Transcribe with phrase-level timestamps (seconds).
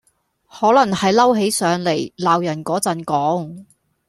[0.49, 3.65] 可能係嬲起上黎鬧人果陣講